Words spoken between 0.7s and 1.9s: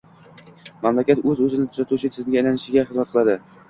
mamlakat o‘z-o‘zini